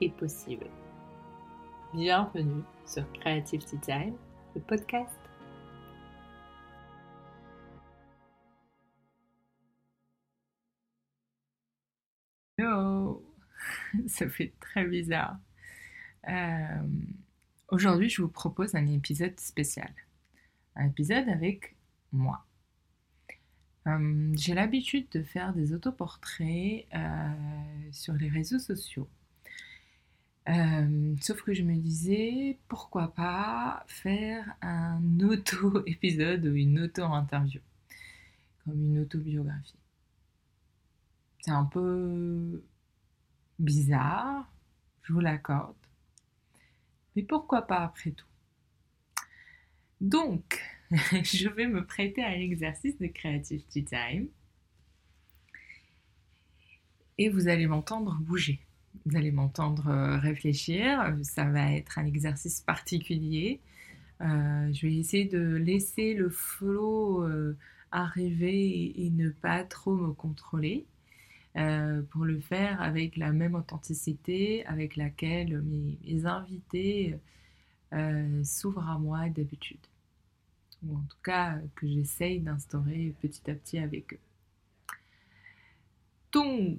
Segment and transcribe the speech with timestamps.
[0.00, 0.66] est possible.
[1.92, 4.14] Bienvenue sur Creativity Time,
[4.54, 5.18] le podcast.
[12.58, 13.24] Hello,
[14.06, 15.38] ça fait très bizarre.
[16.28, 16.82] Euh,
[17.68, 19.92] aujourd'hui, je vous propose un épisode spécial.
[20.76, 21.74] Un épisode avec
[22.12, 22.44] moi.
[23.86, 29.08] Euh, j'ai l'habitude de faire des autoportraits euh, sur les réseaux sociaux.
[30.48, 37.60] Euh, sauf que je me disais, pourquoi pas faire un auto-épisode ou une auto-interview,
[38.64, 39.74] comme une autobiographie.
[41.40, 42.62] C'est un peu
[43.58, 44.50] bizarre,
[45.02, 45.76] je vous l'accorde,
[47.14, 48.26] mais pourquoi pas après tout?
[50.00, 54.28] Donc, je vais me prêter à l'exercice de Creativity Time.
[57.18, 58.60] Et vous allez m'entendre bouger.
[59.08, 61.16] Vous allez m'entendre euh, réfléchir.
[61.22, 63.58] Ça va être un exercice particulier.
[64.20, 67.56] Euh, je vais essayer de laisser le flow euh,
[67.90, 70.84] arriver et, ne pas trop me contrôler.
[72.10, 77.16] pour le faire avec la même authenticité avec laquelle mes invités
[78.44, 79.84] s'ouvrent à moi d'habitude
[80.82, 84.20] ou en tout cas que j'essaye d'instaurer petit à petit avec eux.
[86.32, 86.78] Donc,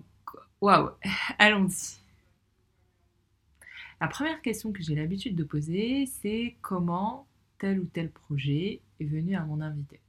[0.61, 0.91] waouh,
[1.39, 1.98] allons-y.
[4.01, 9.05] La première question que j'ai l'habitude de poser, c'est comment tel ou tel projet est
[9.05, 9.99] venu à mon invité.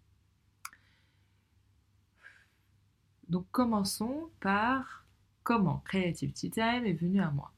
[3.28, 5.06] Donc commençons par
[5.42, 7.52] comment Creativity Time est venu à moi.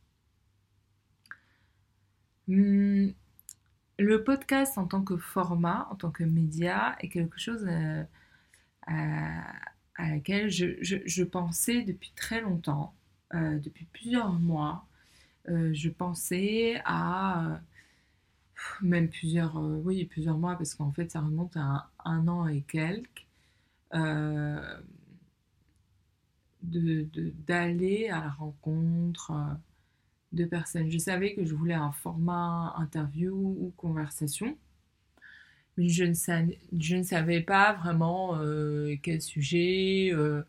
[2.49, 3.11] Hmm,
[3.99, 8.05] le podcast en tant que format, en tant que média, est quelque chose euh,
[8.87, 9.43] à,
[9.99, 12.95] laquelle je, pensais depuis très longtemps,
[13.35, 14.87] euh, depuis plusieurs mois.
[15.49, 17.61] Euh, je pensais à
[18.83, 23.27] même plusieurs, oui, plusieurs mois, parce qu'en fait, ça remonte à un, an et quelques,
[26.63, 29.33] d'aller à la rencontre
[30.33, 30.91] de personnes.
[30.91, 34.57] Je savais que je voulais un format interview ou conversation,
[35.77, 40.43] mais je ne, savais, je ne savais pas vraiment euh, quel sujet euh,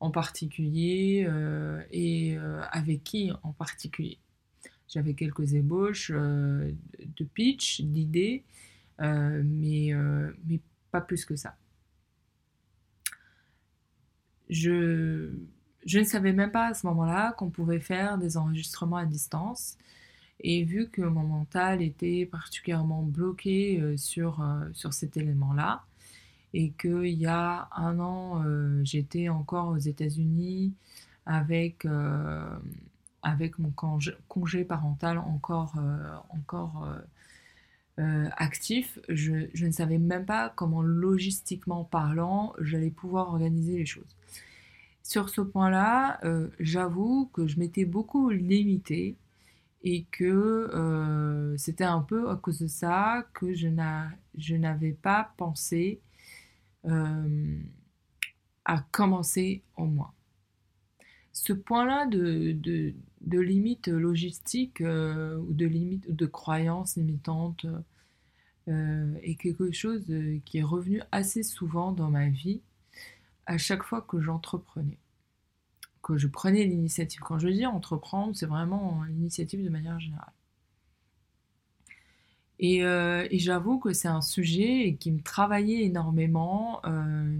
[0.00, 2.36] en particulier euh, et
[2.72, 4.18] avec qui en particulier.
[4.90, 8.44] J'avais quelques ébauches de pitch, d'idées,
[8.98, 9.92] mais,
[10.46, 11.56] mais pas plus que ça.
[14.48, 15.30] Je
[15.86, 19.76] je ne savais même pas à ce moment-là qu'on pouvait faire des enregistrements à distance.
[20.40, 25.84] Et vu que mon mental était particulièrement bloqué euh, sur, euh, sur cet élément-là,
[26.54, 30.72] et qu'il y a un an, euh, j'étais encore aux États-Unis
[31.26, 31.86] avec,
[33.22, 35.74] avec mon congé, parental encore,
[36.30, 36.88] encore
[37.98, 44.16] actif, je, ne savais même pas comment logistiquement parlant, j'allais pouvoir organiser les choses.
[45.10, 49.16] Sur ce point-là, euh, j'avoue que je m'étais beaucoup limitée
[49.82, 56.00] et que euh, c'était un peu à cause de ça que je n'avais pas pensé
[56.84, 57.58] euh,
[58.64, 60.12] à commencer au moins.
[61.32, 67.66] Ce point-là de, de, limite logistique ou de limite de croyance limitante
[68.66, 70.04] est quelque chose
[70.44, 72.60] qui est revenu assez souvent dans ma vie
[73.46, 74.98] à chaque fois que j'entreprenais,
[76.02, 77.20] que je prenais l'initiative.
[77.20, 80.32] Quand je dis entreprendre, c'est vraiment l'initiative de manière générale.
[82.60, 87.38] Et, euh, j'avoue que c'est un sujet qui me travaillait énormément, euh,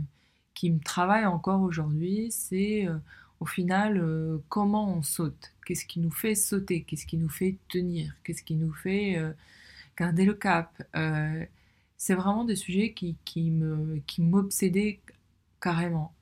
[0.55, 2.29] qui me travaille encore aujourd'hui.
[2.31, 2.97] C'est euh,
[3.41, 4.03] au final
[4.49, 8.55] comment on saute, qu'est-ce qui nous fait sauter, qu'est-ce qui nous fait tenir, qu'est-ce qui
[8.55, 9.19] nous fait
[9.97, 10.83] garder le cap?
[11.97, 13.51] c'est vraiment des sujets qui, qui
[14.23, 15.01] m'obsédaient
[15.61, 16.15] carrément.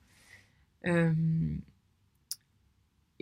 [0.85, 1.13] Euh,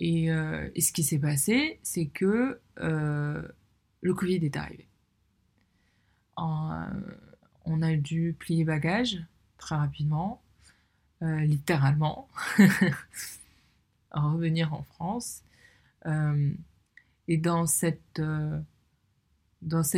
[0.01, 3.41] euh, et, ce qui s'est passé, c'est que euh,
[4.01, 4.87] le Covid est arrivé.
[6.37, 9.19] on a dû plier bagages
[9.57, 10.41] très rapidement,
[11.21, 12.27] littéralement,
[14.19, 15.43] revenir en France.
[17.27, 18.61] Et dans cette, euh,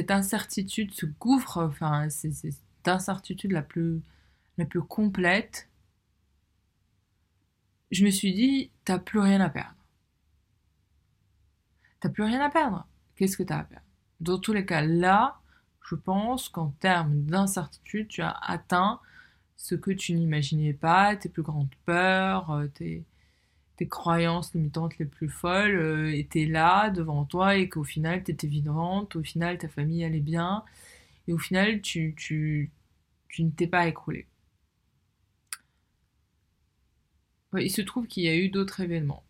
[0.10, 4.02] incertitude, ce gouffre, enfin, cette incertitude la plus,
[4.58, 5.70] la plus complète,
[7.92, 9.76] je me suis dit, t'as plus rien à perdre.
[12.00, 12.88] T'as plus rien à perdre.
[13.16, 13.86] Qu'est-ce que t'as à perdre?
[14.20, 15.40] Dans tous les cas, là,
[15.84, 19.00] je pense qu'en termes d'incertitude, tu as atteint
[19.56, 23.04] ce que tu n'imaginais pas, tes plus grandes peurs, euh, tes,
[23.80, 28.32] tes croyances limitantes les plus folles euh, étaient là devant toi et qu'au final tu
[28.32, 30.66] étais vivante, au final ta famille allait bien
[31.30, 32.14] et au final tu,
[33.40, 34.28] ne t'es pas écroulé.
[37.54, 39.24] il se trouve qu'il y a eu d'autres événements.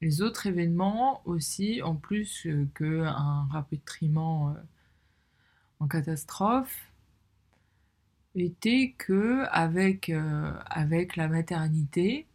[0.00, 4.54] Les autres événements aussi, en plus euh, qu'un rapatriement euh,
[5.80, 6.92] en catastrophe,
[8.36, 10.06] était que avec
[11.16, 12.26] la maternité,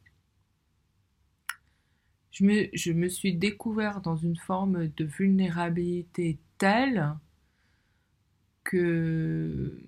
[2.32, 7.16] je me, suis découvert dans une forme de vulnérabilité telle
[8.64, 9.82] que,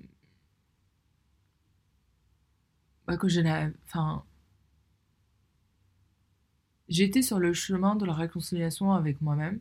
[3.08, 3.28] bah, que
[6.90, 9.60] j'étais sur le chemin de la réconciliation avec moi-même.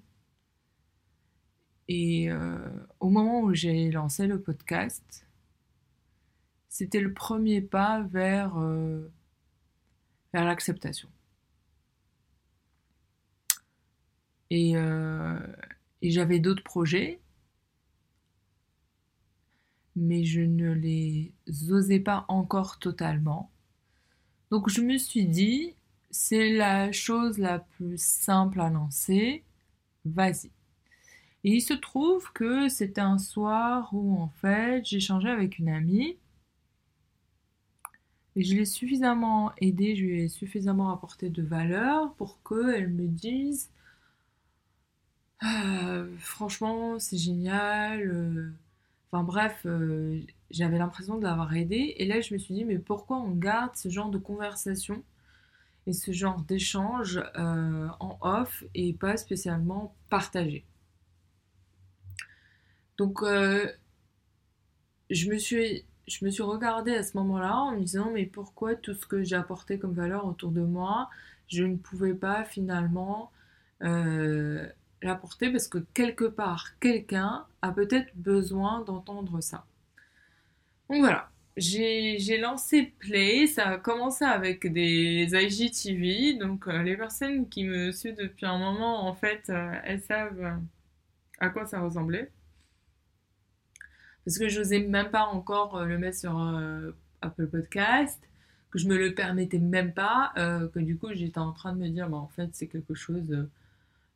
[1.89, 2.59] Et euh,
[3.01, 5.27] au moment où j'ai lancé le podcast,
[6.69, 9.11] c'était le premier pas vers, euh,
[10.33, 11.09] vers l'acceptation.
[14.53, 15.39] Euh,
[16.03, 17.21] et, j'avais d'autres projets,
[19.97, 21.33] mais je ne les
[21.71, 23.51] osais pas encore totalement.
[24.51, 25.75] Donc je me suis dit,
[26.11, 29.43] c'est la chose la plus simple à lancer,
[30.05, 30.51] vas-y.
[31.45, 36.17] Et il se trouve que c'était un soir où en fait j'échangeais avec une amie
[38.37, 43.07] et je l'ai suffisamment aidée, je lui ai suffisamment apporté de valeur pour qu'elle me
[43.07, 43.71] dise
[45.45, 48.03] euh, franchement, c'est génial.
[48.11, 48.53] Euh.
[49.11, 51.95] Enfin bref, euh, j'avais l'impression de l'avoir aidé.
[51.99, 55.03] Et là, je me suis dit, mais pourquoi on garde ce genre de conversation
[55.87, 60.65] et ce genre d'échange en off et pas spécialement partagé?
[62.97, 63.23] Donc,
[65.11, 68.75] je me suis je me suis regardée à ce moment-là en me disant mais pourquoi
[68.75, 71.09] tout ce que j'ai apporté comme valeur autour de moi,
[71.49, 73.31] je ne pouvais pas finalement
[75.03, 79.65] l'apporter parce que quelque part, quelqu'un a peut-être besoin d'entendre ça.
[80.89, 87.49] Donc voilà, j'ai lancé Play, ça a commencé avec des IGTV, donc euh, les personnes
[87.49, 90.55] qui me suivent depuis un moment, en fait, euh, elles savent euh,
[91.41, 92.31] à quoi ça ressemblait.
[94.25, 96.39] Parce que je n'osais même pas encore le mettre sur
[97.23, 98.23] Apple Podcast,
[98.71, 101.89] que je me le permettais même pas, que du coup j'étais en train de me
[101.89, 103.49] dire, bah, en fait c'est quelque chose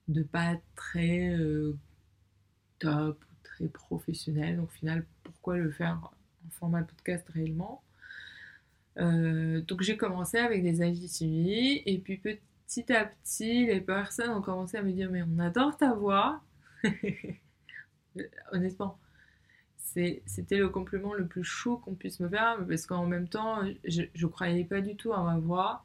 [0.08, 1.76] de pas très euh,
[2.78, 4.56] top, très professionnel.
[4.56, 5.98] Donc, au final, pourquoi le faire
[6.46, 7.82] en format podcast réellement?
[8.98, 14.42] Euh, Donc, j'ai commencé avec des IGTV et puis petit à petit, les personnes ont
[14.42, 16.40] commencé à me dire Mais on adore ta voix.
[18.52, 18.98] Honnêtement,
[19.76, 24.02] c'était le compliment le plus chaud qu'on puisse me faire parce qu'en même temps, je
[24.02, 25.84] ne croyais pas du tout à ma voix.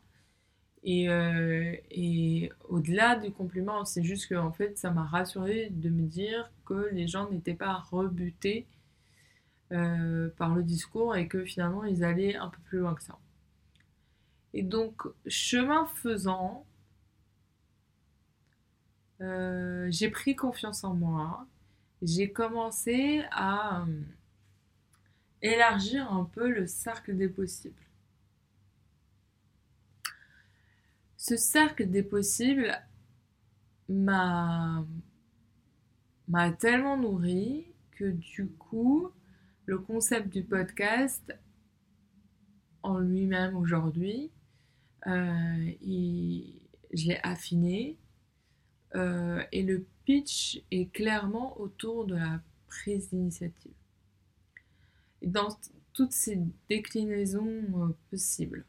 [0.83, 5.89] Et, euh, et au-delà du compliment, c'est juste que en fait, ça m'a rassuré de
[5.89, 8.65] me dire que les gens n'étaient pas rebutés
[9.71, 13.17] euh, par le discours et que finalement, ils allaient un peu plus loin que ça.
[14.53, 16.65] Et donc, chemin faisant,
[19.21, 21.45] euh, j'ai pris confiance en moi.
[22.01, 23.85] J'ai commencé à
[25.43, 27.75] élargir un peu le cercle des possibles.
[31.21, 32.75] Ce cercle des possibles
[33.87, 34.83] m'a
[36.57, 39.07] tellement nourri que du coup
[39.67, 41.37] le concept du podcast
[42.81, 44.31] en lui-même aujourd'hui
[45.05, 47.99] euh, je l'ai affiné
[48.95, 53.75] euh, et le pitch est clairement autour de la prise d'initiative.
[55.21, 55.49] Dans
[55.93, 58.65] toutes ces déclinaisons euh, possibles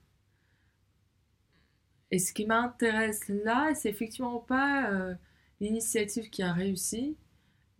[2.12, 5.14] et ce qui m'intéresse là, c'est effectivement pas euh,
[5.60, 7.16] l'initiative qui a réussi,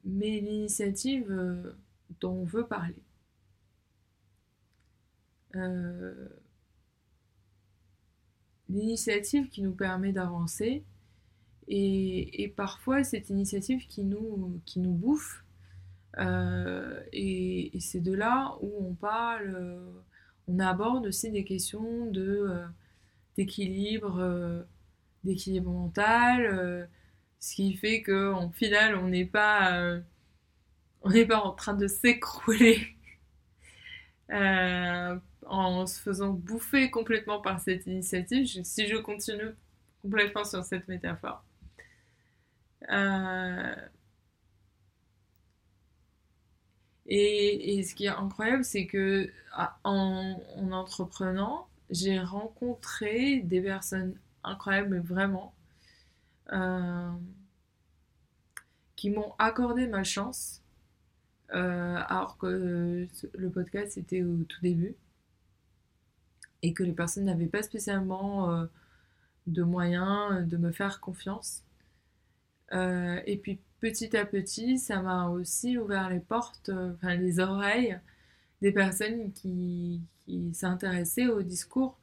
[0.04, 1.76] mais l'initiative euh,
[2.20, 2.96] dont on veut parler.
[5.54, 6.28] Euh,
[8.70, 10.82] l'initiative qui nous permet d'avancer
[11.68, 15.44] et, parfois cette initiative qui nous, qui nous bouffe.
[16.18, 19.82] et, et c'est de là où on parle,
[20.48, 22.64] on aborde aussi des questions de
[23.36, 24.62] d'équilibre, euh,
[25.24, 26.46] d'équilibre mental.
[26.46, 26.86] Euh,
[27.40, 30.00] Ce qui fait qu'en final, on n'est pas, euh,
[31.02, 32.96] on n'est pas en train de s'écrouler
[34.30, 38.46] en se faisant bouffer complètement par cette initiative.
[38.64, 39.54] si je continue
[40.02, 41.44] complètement sur cette métaphore.
[47.06, 49.30] Et, ce qui est incroyable, c'est que
[49.84, 50.36] en,
[50.72, 55.54] entreprenant, j'ai rencontré des personnes incroyables, vraiment,
[56.52, 57.12] euh,
[58.96, 60.62] qui m'ont accordé ma chance,
[61.54, 64.96] euh, alors que le podcast était au tout début,
[66.62, 68.66] et que les personnes n'avaient pas spécialement
[69.46, 71.62] de moyens de me faire confiance.
[72.72, 77.98] et puis petit à petit, ça m'a aussi ouvert les portes, euh, enfin les oreilles
[78.62, 80.00] des personnes qui,
[80.52, 81.98] s'intéressaient au discours.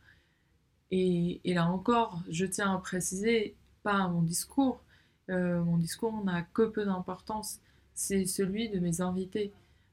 [0.92, 4.82] Et, là encore, je tiens à préciser, pas mon discours.
[5.30, 7.60] Euh, mon discours n'a que peu d'importance.
[7.94, 9.52] C'est celui de mes invités.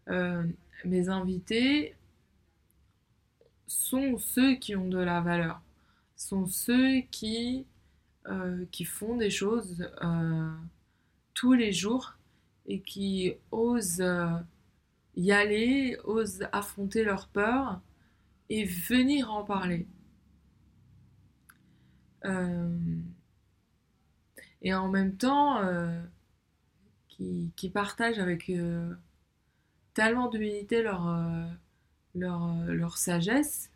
[0.08, 0.44] Euh,
[0.84, 1.94] mes invités
[3.66, 5.60] sont ceux qui ont de la valeur,
[6.16, 7.66] sont ceux qui,
[8.70, 9.88] qui font des choses
[11.36, 12.16] tous les jours
[12.66, 14.26] et qui osent euh,
[15.16, 17.80] y aller, osent affronter leur peur
[18.48, 19.86] et venir en parler.
[22.24, 22.78] Euh,
[24.62, 26.00] et en même temps, euh,
[27.08, 28.50] qui, partagent avec
[29.94, 31.08] tellement d'humilité leur,
[32.14, 33.70] leur, leur, sagesse,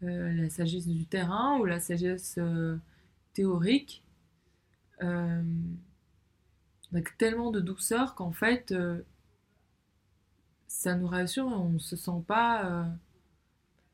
[0.00, 2.38] la sagesse du terrain ou la sagesse
[3.32, 4.02] théorique
[6.92, 9.00] avec tellement de douceur qu'en fait, euh,
[10.68, 12.84] ça nous rassure on ne se sent pas euh,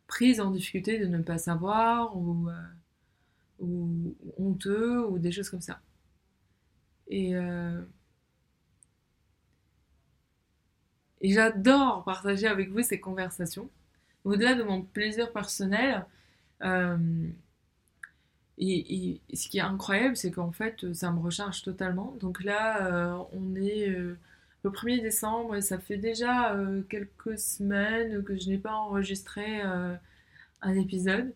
[0.09, 5.81] prise en difficulté de ne pas savoir ou, euh, honteux ou des choses comme ça.
[7.09, 7.33] Et,
[11.21, 13.71] et j'adore partager avec vous ces conversations.
[14.25, 16.05] Au-delà de mon plaisir personnel,
[18.61, 22.17] et, ce qui est incroyable, c'est qu'en fait, ça me recharge totalement.
[22.21, 24.19] Donc là, euh, on est euh,
[24.65, 30.75] le 1er décembre ça fait déjà euh, quelques semaines que je n'ai pas enregistré un
[30.75, 31.33] épisode.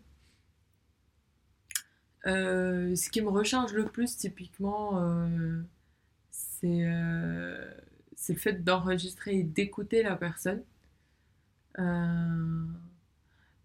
[2.25, 5.01] ce qui me recharge le plus, typiquement,
[6.31, 10.63] c'est le fait d'enregistrer et d'écouter la personne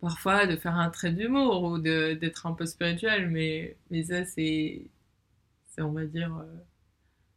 [0.00, 4.82] parfois de faire un trait d'humour ou d'être un peu spirituel, mais, mais ça, c'est,
[5.78, 6.44] on va dire, euh,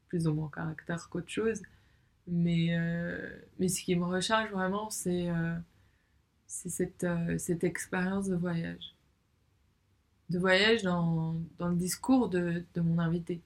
[0.09, 1.61] plus ou moins caractère qu'autre chose.
[2.31, 5.55] Mais, euh, mais ce qui me recharge vraiment, c'est euh,
[6.47, 7.05] cette,
[7.37, 8.95] cette expérience de voyage.
[10.29, 13.41] De voyage dans, dans le discours de, de, mon invité.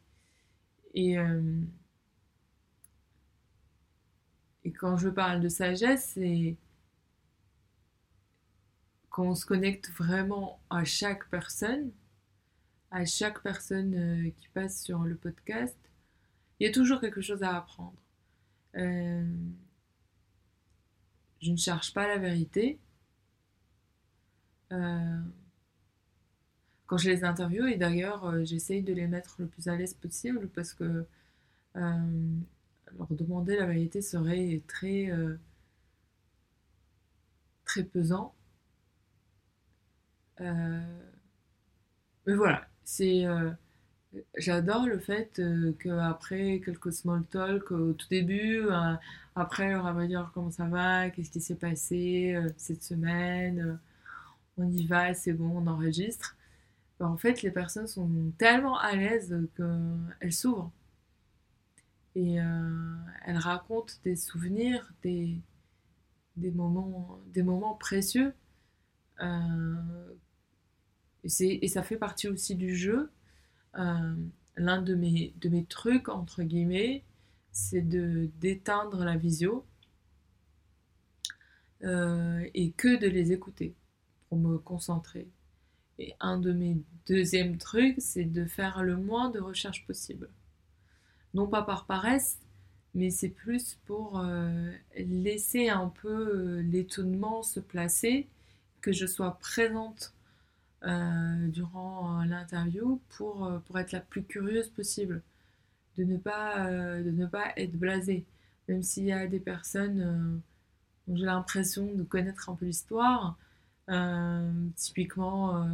[0.93, 1.17] Et,
[4.63, 6.55] et quand je parle de sagesse, c'est
[9.15, 11.89] quand on se connecte vraiment à chaque personne,
[12.91, 15.77] à chaque personne euh, qui passe sur le podcast,
[16.59, 17.95] il y a toujours quelque chose à apprendre.
[18.75, 19.25] Euh,
[21.41, 22.79] je ne cherche pas la vérité.
[24.71, 25.19] Euh,
[26.87, 30.49] quand je les interviewe, et d'ailleurs j'essaye de les mettre le plus à l'aise possible
[30.49, 31.05] parce que
[31.75, 35.09] leur demander la vérité serait très,
[37.65, 38.33] très pesant.
[40.41, 40.81] Euh,
[42.25, 43.51] mais voilà, c'est euh,
[44.37, 48.67] j'adore le fait euh, qu'après quelques small talk au tout début,
[49.35, 53.79] après on va dire comment ça va, qu'est-ce qui s'est passé cette semaine,
[54.57, 56.35] on y va, c'est bon, on enregistre.
[56.99, 60.71] Ben, en fait, les personnes sont tellement à l'aise qu'elles s'ouvrent.
[62.15, 65.41] Et elles racontent des souvenirs, des,
[66.37, 68.33] moments, des moments précieux
[71.39, 73.09] et, ça fait partie aussi du jeu.
[73.77, 74.15] Euh,
[74.57, 77.03] l'un de mes, de mes trucs, entre guillemets,
[77.51, 79.65] c'est de d'éteindre la visio
[81.83, 83.75] euh, et que de les écouter
[84.29, 85.29] pour me concentrer.
[85.99, 86.77] Et un de mes
[87.07, 90.29] deuxièmes trucs, c'est de faire le moins de recherches possible.
[91.33, 92.39] Non pas par paresse,
[92.93, 98.29] mais c'est plus pour euh, laisser un peu l'étonnement se placer,
[98.81, 100.14] que je sois présente
[100.85, 105.23] euh, durant euh, l'interview pour, euh, pour être la plus curieuse possible,
[105.97, 108.25] de ne pas, de ne pas être blasée.
[108.67, 110.41] Même s'il y a des personnes
[111.07, 113.37] dont j'ai l'impression de connaître un peu l'histoire,
[114.75, 115.65] typiquement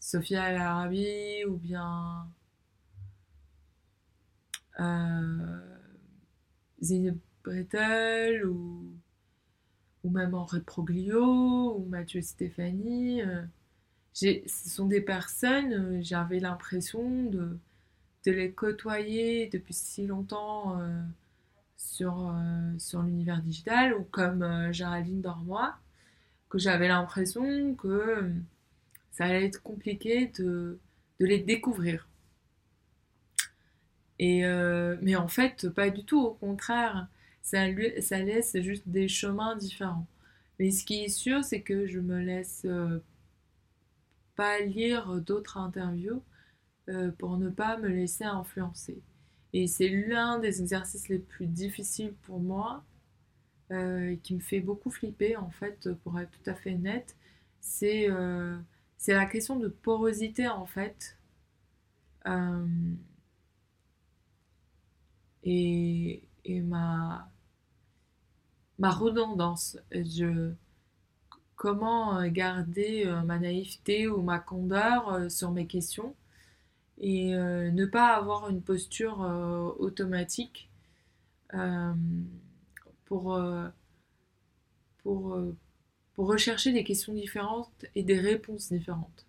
[0.00, 2.26] Sophia Al-Arabi ou bien
[6.80, 8.94] Zineb Bretel ou,
[10.04, 13.22] ou même Henri Proglio ou Mathieu Stéphanie.
[14.22, 17.58] Euh, ce sont des personnes, euh, j'avais l'impression de,
[18.26, 21.00] les côtoyer depuis si longtemps euh,
[21.76, 22.34] sur,
[22.78, 25.76] sur l'univers digital ou comme Géraldine Dormois,
[26.48, 28.32] que j'avais l'impression que
[29.12, 30.78] ça allait être compliqué de,
[31.20, 32.08] de les découvrir.
[34.18, 37.08] Et euh, mais en fait, pas du tout, au contraire,
[37.42, 37.58] ça,
[38.00, 40.06] ça laisse juste des chemins différents.
[40.58, 43.00] Mais ce qui est sûr, c'est que je me laisse euh,
[44.36, 46.22] pas lire d'autres interviews
[46.88, 49.02] euh, pour ne pas me laisser influencer.
[49.52, 52.84] Et c'est l'un des exercices les plus difficiles pour moi,
[53.70, 57.16] et qui me fait beaucoup flipper, en fait, pour être tout à fait nette.
[57.60, 58.08] C'est
[58.98, 61.16] c'est la question de porosité, en fait
[65.44, 66.22] et,
[66.62, 67.28] ma,
[68.78, 69.78] ma redondance.
[69.92, 70.52] Je,
[71.64, 76.14] comment garder euh, ma naïveté ou ma candeur euh, sur mes questions
[76.98, 79.20] et euh, ne pas avoir une posture
[79.78, 80.68] automatique
[83.06, 83.40] pour,
[85.02, 85.38] pour,
[86.18, 89.26] rechercher des questions différentes et des réponses différentes.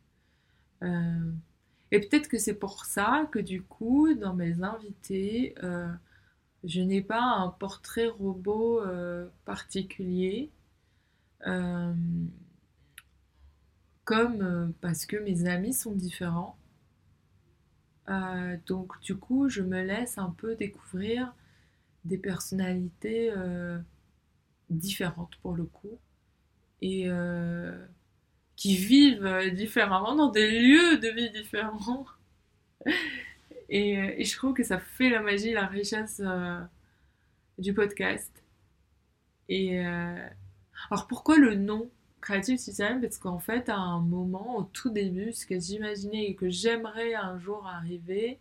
[0.81, 5.55] et peut-être que c'est pour ça que du coup, dans mes invités,
[6.65, 10.49] je n'ai pas un portrait robot euh, particulier.
[11.47, 11.93] Euh,
[14.03, 16.57] comme euh, parce que mes amis sont différents.
[18.67, 21.33] donc du coup, je me laisse un peu découvrir
[22.03, 23.33] des personnalités
[24.69, 25.97] différentes pour le coup
[26.81, 27.09] et
[28.55, 32.05] qui vivent différemment dans des lieux de vie différents.
[33.69, 36.59] Et, euh, et, je trouve que ça fait la magie, la richesse euh,
[37.57, 38.31] du podcast.
[39.49, 40.27] Et euh,
[40.91, 41.89] alors pourquoi le nom
[42.21, 43.01] Creative Citizen?
[43.01, 47.13] Parce qu'en fait, à un moment, au tout début, ce que j'imaginais et que j'aimerais
[47.13, 48.39] un jour arriver,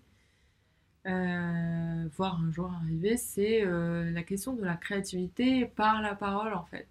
[1.07, 6.55] euh, voir un jour arriver, c'est euh, la question de la créativité par la parole
[6.55, 6.89] en fait.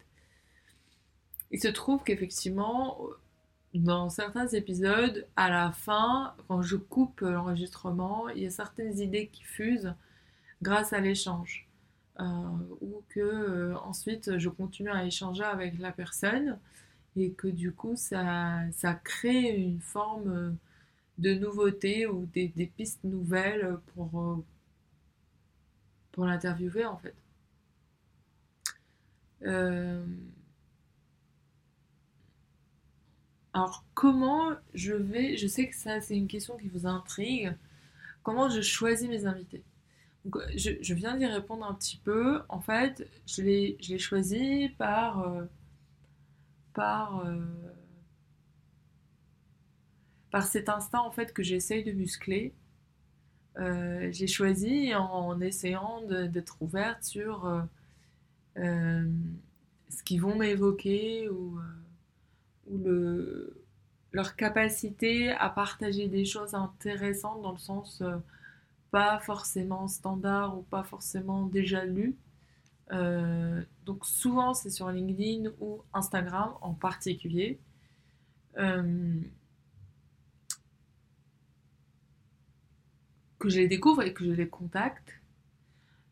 [1.52, 3.00] Il se trouve qu'effectivement,
[3.74, 9.28] dans certains épisodes, à la fin, quand je coupe l'enregistrement, il y a certaines idées
[9.28, 9.94] qui fusent
[10.62, 11.68] grâce à l'échange.
[12.20, 12.24] Euh,
[12.82, 16.60] ou que euh, ensuite je continue à échanger avec la personne
[17.16, 20.56] et que du coup ça, ça crée une forme
[21.18, 24.46] de nouveauté ou des, pistes nouvelles pour, euh,
[26.12, 27.16] pour l'interviewer en fait.
[29.44, 30.06] Euh,
[33.54, 37.56] Alors, comment je vais, je sais que ça c'est une question qui vous intrigue,
[38.24, 39.64] comment je choisis mes invités?
[40.56, 42.42] Je, viens d'y répondre un petit peu.
[42.50, 45.44] En fait, je l'ai choisi par, euh,
[46.74, 47.40] par, euh,
[50.32, 52.54] par cet instinct en fait que j'essaye de muscler.
[53.60, 57.68] Euh, j'ai choisi en, essayant d'être ouverte sur
[58.56, 61.60] ce qu'ils vont m'évoquer ou
[62.68, 63.62] ou le,
[64.14, 68.02] leur capacité à partager des choses intéressantes dans le sens
[68.94, 72.16] pas forcément standard ou pas forcément déjà lu.
[72.92, 77.60] Euh, donc souvent c'est sur LinkedIn ou Instagram en particulier.
[78.60, 79.20] Euh,
[83.40, 85.20] que je les découvre et que je les contacte.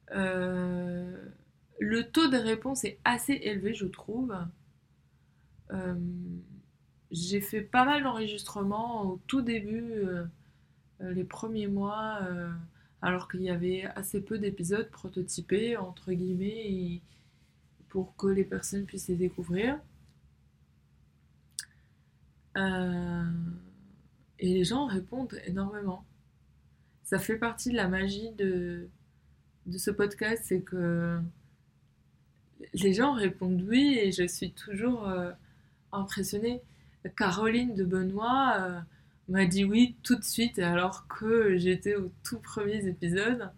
[0.09, 4.35] le taux de réponse est assez élevé, je trouve.
[5.71, 5.95] Euh,
[7.11, 10.25] j'ai fait pas mal d'enregistrements au tout début, euh, euh,
[11.01, 12.19] les premiers mois,
[13.01, 17.01] alors qu'il y avait assez peu d'épisodes prototypés, entre guillemets,
[17.89, 19.79] pour que les personnes puissent les découvrir.
[22.55, 22.61] et
[24.39, 26.05] les gens répondent énormément.
[27.03, 28.87] Ça fait partie de la magie de,
[29.77, 31.19] ce podcast, c'est que
[32.73, 35.09] les gens répondent oui et je suis toujours
[35.91, 36.61] impressionnée.
[37.09, 38.79] Caroline de Benoît euh,
[39.31, 43.51] m'a dit oui tout de suite alors que j'étais aux tout premiers épisodes.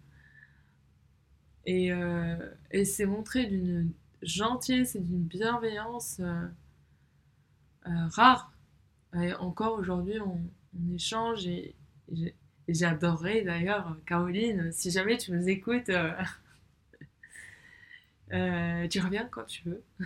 [1.66, 2.36] Et, euh,
[2.72, 6.48] et c'est montré d'une gentillesse et d'une bienveillance euh,
[7.86, 8.54] rare.
[9.16, 10.40] Et encore aujourd'hui, on,
[10.94, 11.76] échange et,
[12.68, 15.86] j'adorerais d'ailleurs, Caroline, si jamais tu nous écoutes,
[18.30, 19.84] tu reviens quand tu veux.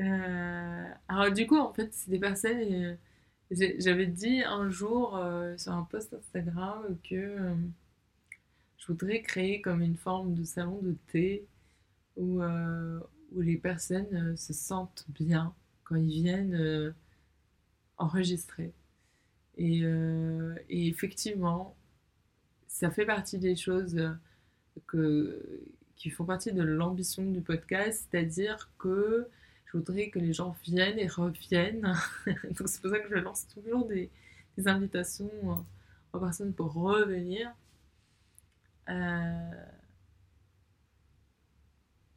[0.00, 2.98] Euh, alors du coup, en fait, c'est des personnes...
[3.52, 7.54] Euh, j'avais dit un jour euh, sur un post Instagram que
[8.78, 11.46] je voudrais créer comme une forme de salon de thé
[12.16, 13.00] où, euh,
[13.32, 15.54] où les personnes euh, se sentent bien
[15.84, 16.92] quand ils viennent euh,
[17.96, 18.72] enregistrer.
[19.56, 19.82] Et,
[20.68, 21.76] et, effectivement,
[22.66, 23.96] ça fait partie des choses
[24.88, 25.62] que,
[25.94, 29.28] qui font partie de l'ambition du podcast, c'est-à-dire que
[29.74, 31.96] je voudrais que les gens viennent et reviennent.
[32.26, 34.08] Donc c'est pour ça que je lance toujours des,
[34.56, 35.30] des invitations
[36.12, 37.52] aux personnes pour revenir.
[38.88, 39.50] Euh,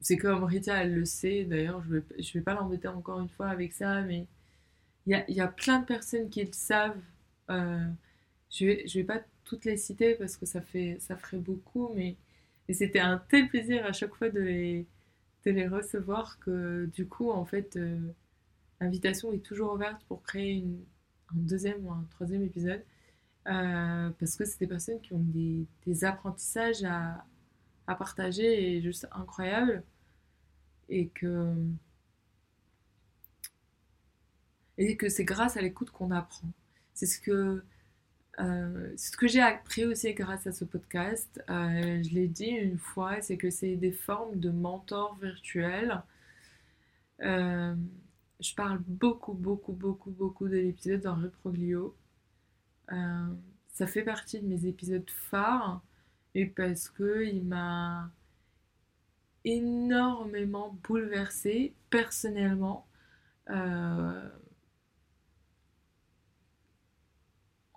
[0.01, 3.47] c'est comme Rita, elle le sait, d'ailleurs, je ne vais, pas l'embêter encore une fois
[3.47, 4.27] avec ça, mais
[5.07, 7.01] il y a, plein de personnes qui le savent.
[7.49, 7.87] Euh,
[8.51, 12.17] je ne vais pas toutes les citer parce que ça, fait, ça ferait beaucoup, mais
[12.69, 14.85] c'était un tel plaisir à chaque fois de les,
[15.47, 17.99] de les recevoir que du coup, en fait, euh,
[18.81, 20.83] l'invitation est toujours ouverte pour créer une,
[21.29, 22.83] un deuxième ou un troisième épisode.
[23.47, 27.25] Euh, parce que c'est des personnes qui ont des, apprentissages à,
[27.87, 29.83] à, partager et juste incroyables.
[30.89, 31.53] Et que,
[34.77, 36.49] et que c'est grâce à l'écoute qu'on apprend.
[36.93, 37.63] C'est ce que,
[38.39, 41.43] euh, ce que j'ai appris aussi grâce à ce podcast.
[41.49, 46.01] Euh, je l'ai dit une fois, c'est que c'est des formes de mentors virtuels.
[47.21, 47.75] Euh,
[48.39, 51.95] je parle beaucoup, beaucoup, beaucoup, beaucoup de l'épisode dans Reproglio.
[52.91, 53.27] Euh,
[53.69, 55.81] ça fait partie de mes épisodes phares
[56.35, 58.11] et parce que il m'a
[59.45, 62.85] énormément bouleversée personnellement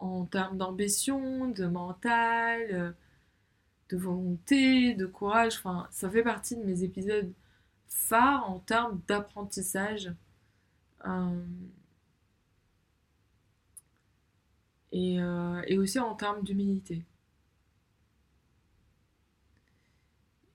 [0.01, 2.95] en termes d'ambition, de mental,
[3.91, 5.57] de volonté, de courage.
[5.59, 7.33] Enfin, ça fait partie de mes épisodes
[7.89, 10.13] phares en termes d'apprentissage.
[11.07, 11.45] Euh,
[14.95, 17.05] euh, et, aussi en termes d'humilité.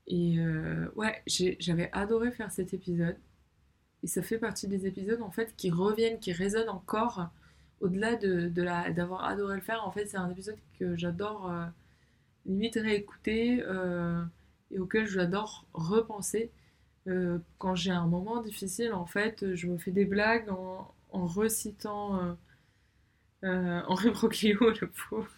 [0.06, 3.16] Et euh, ouais, j'avais adoré faire cet épisode.
[4.02, 7.30] Et ça fait partie des épisodes en fait qui reviennent, qui résonnent encore
[7.80, 9.86] au-delà de, d'avoir adoré le faire.
[9.86, 11.66] En fait, c'est un épisode que j'adore euh,
[12.46, 13.62] limite réécouter
[14.70, 16.50] et auquel j'adore repenser.
[17.58, 22.36] quand j'ai un moment difficile, en fait, je me fais des blagues en, en recitant
[23.44, 25.30] euh, Henri Broglio, le pauvre.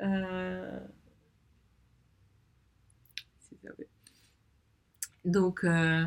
[0.00, 0.80] Euh...
[5.24, 6.04] Donc, euh,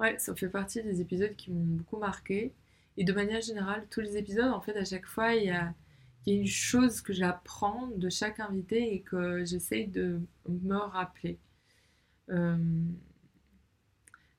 [0.00, 2.52] ouais, ça fait partie des épisodes qui m'ont beaucoup marqué.
[2.96, 5.74] Et de manière générale, tous les épisodes, en fait, à chaque fois, il y a,
[6.26, 11.38] une chose que j'apprends de chaque invité et que j'essaye de me rappeler.
[12.30, 12.56] Euh,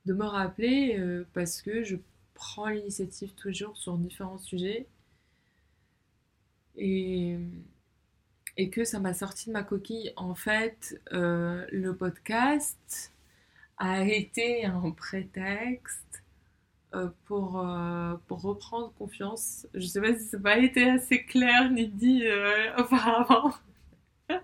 [0.06, 1.96] de me rappeler euh, parce que je
[2.34, 4.86] prends l'initiative toujours sur différents sujets
[6.76, 7.38] et,
[8.72, 10.12] que ça m'a sorti de ma coquille.
[10.16, 13.12] En fait, euh, le podcast
[13.78, 16.22] a été un prétexte
[17.24, 19.66] pour, euh, pour reprendre confiance.
[19.74, 22.24] Je sais pas si ça n'a pas été assez clair ni dit
[22.78, 23.52] auparavant.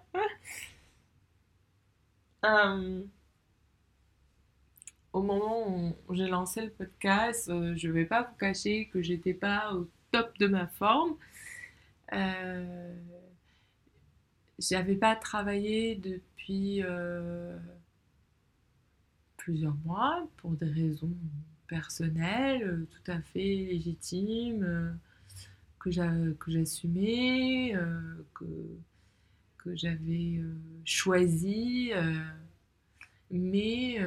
[5.13, 9.35] au moment où j'ai lancé le podcast, je ne vais pas vous cacher que j'étais
[9.35, 11.17] pas au top de ma forme.
[12.13, 12.95] Euh,
[14.59, 17.59] j'avais pas travaillé depuis euh,
[19.37, 21.17] plusieurs mois pour des raisons
[21.73, 24.99] personnelles, euh, tout à fait légitimes,
[25.79, 27.75] que j'assumais,
[28.35, 28.45] que,
[29.59, 30.41] que j'avais
[30.85, 31.91] choisi,
[33.31, 33.99] mais,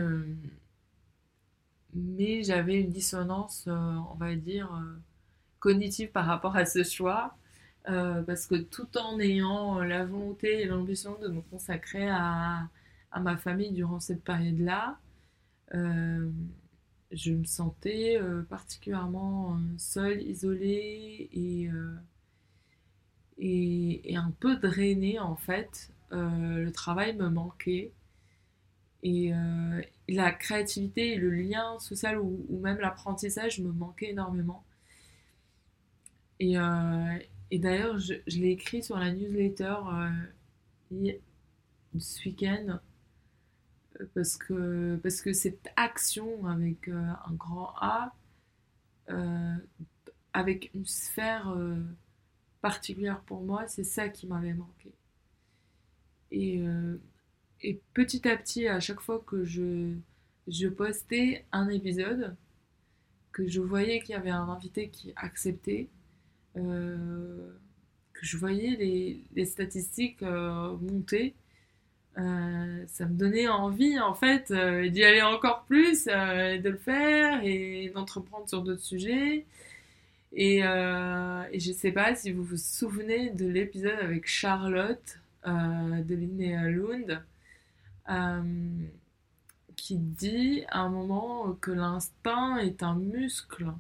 [2.44, 4.70] j'avais une dissonance, on va dire,
[5.60, 7.36] cognitive par rapport à ce choix
[7.90, 12.68] euh, parce que tout en ayant la volonté et l'ambition de me consacrer à,
[13.22, 14.98] ma famille durant cette période-là,
[15.74, 16.30] euh,
[17.16, 21.70] je me sentais euh, particulièrement seule, isolée et,
[23.38, 25.92] et, et, un peu drainée en fait.
[26.12, 27.92] le travail me manquait
[29.04, 29.32] et
[30.08, 34.64] la créativité et le lien social ou, même l'apprentissage me manquaient énormément.
[36.40, 36.56] Et,
[37.52, 39.76] d'ailleurs, je, l'ai écrit sur la newsletter
[40.92, 41.12] euh,
[41.98, 42.78] ce week-end euh,
[44.14, 48.14] parce que, parce que cette action avec euh, un grand A,
[50.34, 51.56] avec une sphère
[52.62, 54.94] particulière pour moi, c'est ça qui m'avait manqué.
[56.32, 56.64] Et,
[57.62, 59.94] et, petit à petit, à chaque fois que je,
[60.48, 62.36] je postais un épisode,
[63.32, 65.90] que je voyais qu'il y avait un invité qui acceptait,
[66.56, 67.52] euh,
[68.14, 70.24] que je voyais les, les statistiques
[72.18, 77.92] euh, ça me donnait envie en fait d'y aller encore plus, de le faire et
[77.94, 79.46] d'entreprendre sur d'autres sujets.
[80.34, 86.70] Et, et, je sais pas si vous vous souvenez de l'épisode avec Charlotte de Linnea
[86.70, 87.22] Lund
[89.76, 93.72] qui dit à un moment que l'instinct est un muscle.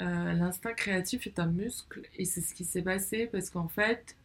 [0.00, 4.16] Euh, l'instinct créatif est un muscle et c'est ce qui s'est passé parce qu'en fait,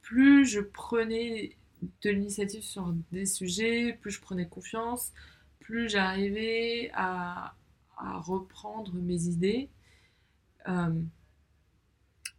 [0.00, 1.56] plus je prenais
[2.02, 5.12] de l'initiative sur des sujets, plus je prenais confiance,
[5.60, 7.54] plus j'arrivais à,
[7.98, 9.68] reprendre mes idées.
[10.68, 11.02] Euh,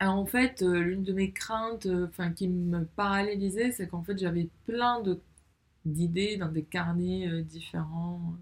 [0.01, 4.49] en fait, euh, l'une de mes craintes, enfin qui me paralysait, c'est qu'en fait j'avais
[4.65, 5.01] plein
[5.85, 8.35] d'idées dans des carnets euh, différents,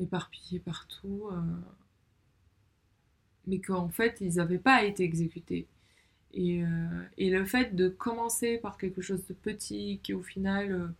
[0.00, 1.40] euh, éparpillés partout, euh,
[3.46, 5.66] mais qu'en fait ils n'avaient pas été exécutés.
[6.38, 6.62] Et,
[7.16, 10.92] et, le fait de commencer par quelque chose de petit qui au final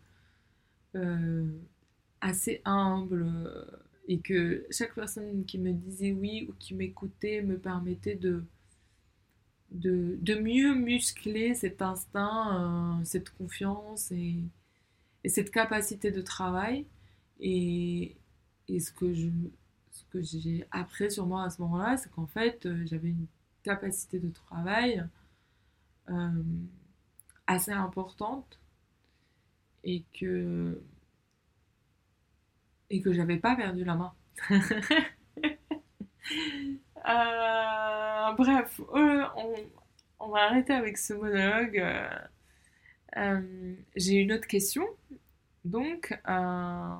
[2.22, 3.26] assez humble
[4.08, 8.44] et que chaque personne qui me disait oui ou qui m'écoutait me permettait de,
[9.70, 14.36] de, mieux muscler cet instinct, cette confiance et,
[15.24, 16.86] et cette capacité de travail.
[17.40, 18.16] Et,
[18.68, 22.84] ce que ce que j'ai appris sur moi à ce moment-là, c'est qu'en fait, euh,
[22.86, 23.26] j'avais une
[23.62, 25.04] capacité de travail
[26.10, 26.42] euh,
[27.46, 28.58] assez importante
[29.84, 30.82] et que
[32.90, 34.14] et que j'avais pas perdu la main.
[37.08, 39.54] Euh, bref, on,
[40.18, 41.78] on, va arrêter avec ce monologue.
[43.16, 44.84] Euh, j'ai une autre question.
[45.64, 46.94] Donc, euh,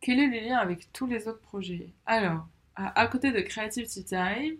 [0.00, 1.92] quel est le lien avec tous les autres projets?
[2.06, 4.56] Alors, à, côté de Creativity Time,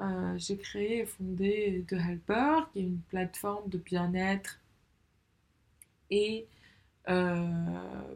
[0.00, 4.60] euh, j'ai créé et fondé The Helper, qui est une plateforme de bien-être
[6.10, 6.46] et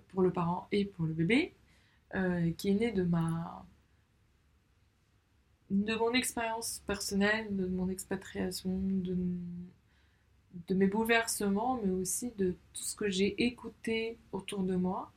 [0.08, 1.52] pour le parent et pour le bébé,
[2.58, 3.64] qui est née de ma
[5.70, 9.16] de mon expérience personnelle, de mon expatriation, de
[10.68, 15.12] de mes bouleversements, mais aussi de tout ce que j'ai écouté autour de moi,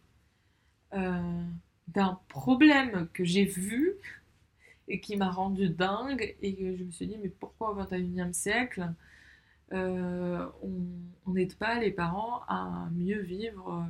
[0.94, 1.44] euh,
[1.88, 3.94] d'un problème que j'ai vu
[4.88, 6.36] et qui m'a rendu dingue.
[6.42, 8.94] Et je me suis dit mais pourquoi au 21e siècle
[9.74, 10.48] euh,
[11.26, 13.86] on n'aide pas les parents à mieux vivre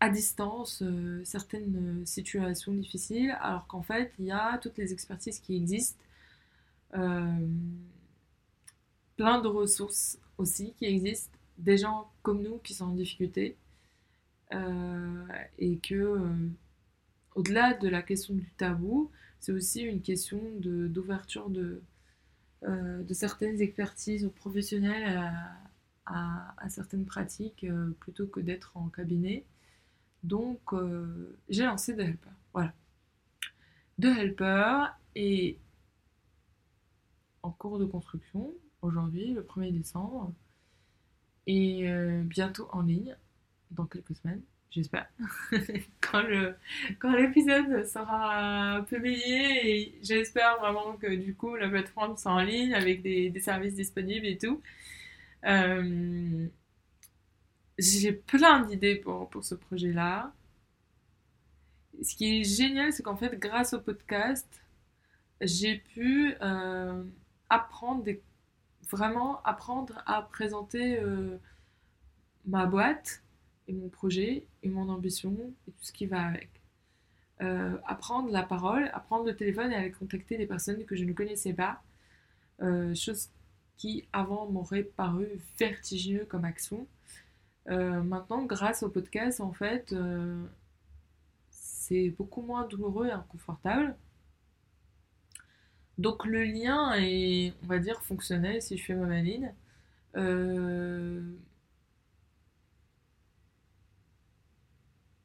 [0.00, 5.38] à distance euh, certaines situations difficiles alors qu'en fait il y a toutes les expertises
[5.38, 6.02] qui existent
[9.16, 13.56] plein de ressources aussi qui existent, des gens comme nous qui sont en difficulté,
[14.52, 15.26] euh,
[15.58, 16.48] et que euh,
[17.34, 19.10] au-delà de la question du tabou,
[19.42, 21.82] c'est aussi une question d'ouverture de,
[22.62, 25.18] euh, de, certaines expertises professionnelles
[26.06, 27.66] à, à, certaines pratiques
[28.00, 29.44] plutôt que d'être en cabinet.
[30.22, 30.60] Donc
[31.48, 32.30] j'ai lancé The Helper.
[32.54, 32.72] Voilà.
[34.00, 35.58] The Helper est
[37.42, 40.32] en cours de construction aujourd'hui, le 1er décembre,
[41.46, 43.16] et euh, bientôt en ligne,
[43.70, 45.06] dans quelques semaines, j'espère,
[46.00, 46.56] quand, le,
[46.98, 52.74] quand l'épisode sera publié, et j'espère vraiment que du coup la plateforme sera en ligne
[52.74, 54.60] avec des, des services disponibles et tout.
[55.44, 56.46] Euh,
[57.78, 60.32] j'ai plein d'idées pour, pour ce projet-là.
[62.02, 64.62] Ce qui est génial, c'est qu'en fait, grâce au podcast,
[65.40, 67.04] j'ai pu euh,
[67.50, 68.04] apprendre
[68.90, 71.38] vraiment apprendre à présenter euh,
[72.46, 73.22] ma boîte
[73.72, 75.36] mon projet et mon ambition
[75.68, 76.48] et tout ce qui va avec.
[77.40, 81.12] Euh, apprendre la parole, apprendre le téléphone et aller contacter des personnes que je ne
[81.12, 81.82] connaissais pas.
[82.60, 83.30] Euh, chose
[83.76, 85.26] qui avant m'aurait paru
[85.58, 86.86] vertigineux comme action.
[87.66, 89.94] maintenant, grâce au podcast, en fait,
[91.50, 93.96] c'est beaucoup moins douloureux et inconfortable.
[95.98, 99.52] Donc le lien est, on va dire, fonctionnel si je fais ma maline.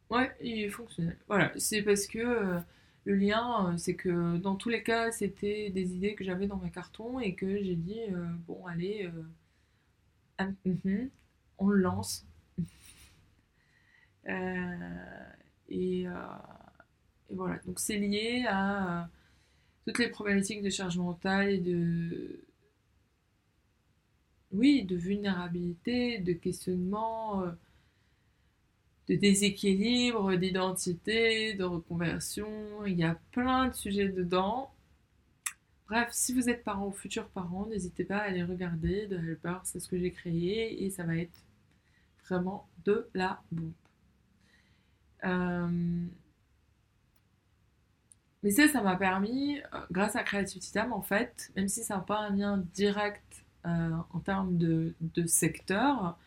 [0.09, 1.17] Ouais, il est fonctionnel.
[1.27, 2.59] Voilà, c'est parce que euh,
[3.05, 6.57] le lien, euh, c'est que dans tous les cas, c'était des idées que j'avais dans
[6.57, 8.01] mes cartons et que j'ai dit,
[8.47, 9.09] bon, allez,
[10.65, 11.09] mhm,
[11.57, 12.25] on le lance.
[14.27, 14.33] et,
[15.69, 16.05] et,
[17.29, 19.09] voilà, donc c'est lié à
[19.85, 22.41] toutes les problématiques de charge mentale et de
[24.51, 27.51] oui, de vulnérabilité, de questionnement, euh,
[29.09, 32.85] de déséquilibre, d'identité, de reconversion.
[32.85, 34.71] Il y a plein de sujets dedans.
[35.87, 39.59] Bref, si vous êtes parent ou futur parent, n'hésitez pas à aller regarder The Helper,
[39.63, 41.45] c'est ce que j'ai créé et ça va être
[42.25, 43.71] vraiment de la bombe.
[45.23, 46.07] Euh,
[48.43, 51.95] mais ça, ça m'a permis, euh, grâce à Creative Time, en fait, même si ça
[51.95, 54.93] n'a pas un lien direct euh, en termes de,
[55.25, 56.17] secteur,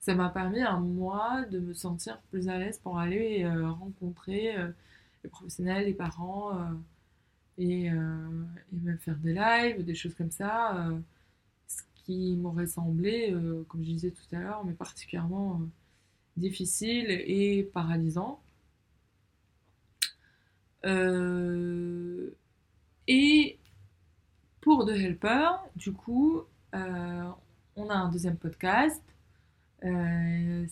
[0.00, 4.54] ça m'a permis à moi de me sentir plus à l'aise pour aller rencontrer
[5.22, 6.52] les professionnels, les parents,
[7.58, 10.88] et, et, même faire des lives, des choses comme ça,
[11.66, 13.34] ce qui m'aurait semblé,
[13.68, 15.60] comme je disais tout à l'heure, mais particulièrement
[16.36, 18.40] difficile et paralysant.
[20.86, 22.30] Euh,
[23.06, 23.58] et
[24.60, 26.42] pour The Helper, du coup,
[26.74, 27.30] euh,
[27.76, 29.02] on a un deuxième podcast.
[29.84, 30.66] Euh,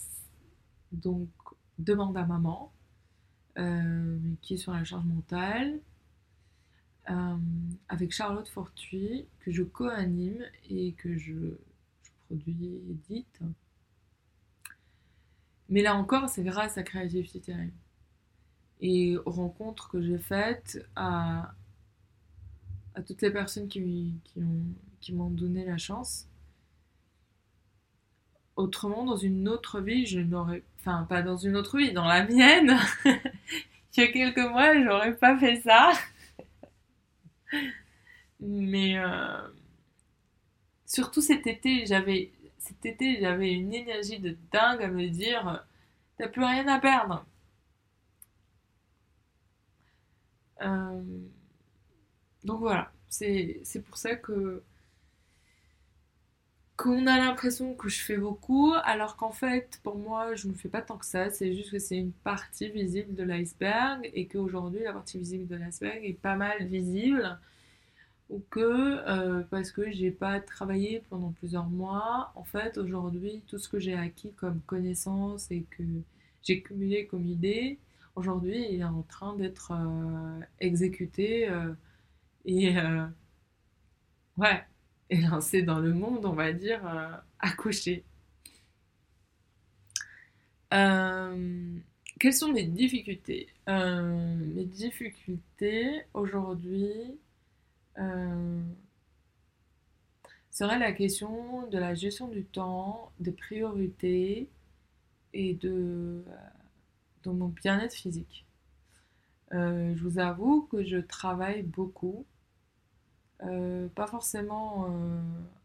[0.92, 1.29] donc,
[1.79, 2.73] Demande à maman,
[4.42, 5.81] qui est sur la charge mentale,
[7.88, 11.57] avec Charlotte Fortuit, que je co-anime et que je,
[12.27, 13.40] produis et édite.
[15.68, 17.73] Mais là encore, c'est grâce à Creativity Time.
[18.81, 21.55] Et aux rencontres que j'ai faites, à,
[23.07, 24.21] toutes les personnes qui
[25.12, 26.29] m'ont donné la chance.
[28.59, 30.62] Autrement, dans une autre vie, je n'aurais.
[30.81, 33.14] Enfin, pas dans une autre vie, dans la mienne, il
[33.97, 35.92] y a quelques mois, j'aurais pas fait ça.
[38.40, 38.99] Mais.
[38.99, 39.49] Euh,
[40.87, 45.64] surtout cet été, j'avais cet été, j'avais une énergie de dingue à me dire
[46.18, 47.25] t'as plus rien à perdre.
[50.62, 51.03] Euh,
[52.44, 54.62] donc voilà, c'est pour ça que
[56.79, 60.69] qu'on a l'impression que je fais beaucoup, alors qu'en fait, pour moi, je ne fais
[60.71, 61.31] pas tant que ça.
[61.31, 65.57] C'est juste que c'est une partie visible de l'iceberg et qu'aujourd'hui, la partie visible de
[65.57, 67.38] l'iceberg est pas mal visible
[68.31, 73.59] ou que euh, parce que j'ai pas travaillé pendant plusieurs mois, en fait aujourd'hui tout
[73.59, 75.83] ce que j'ai acquis comme connaissance et que
[76.43, 77.79] j'ai cumulé comme idée,
[78.17, 81.73] aujourd'hui il est en train d'être euh, exécuté euh,
[82.45, 82.77] et
[84.37, 84.64] ouais,
[85.11, 86.81] et lancé dans le monde, on va dire,
[87.40, 88.05] accouché.
[90.71, 97.18] quelles sont mes difficultés Mes difficultés aujourd'hui,
[97.99, 98.62] euh,
[100.51, 104.49] serait la question de la gestion du temps, des priorités
[105.33, 106.25] et de,
[107.27, 108.47] mon bien-être physique.
[109.53, 112.25] Euh, je vous avoue que je travaille beaucoup,
[113.44, 114.88] euh, pas forcément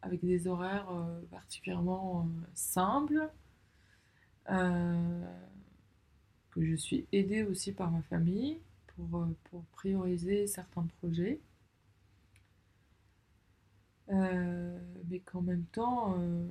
[0.02, 0.88] avec des horaires
[1.32, 3.30] particulièrement simples,
[4.46, 5.24] que
[6.58, 11.40] je suis aidée aussi par ma famille pour, pour prioriser certains projets.
[14.10, 16.48] Euh, mais qu'en même temps, euh,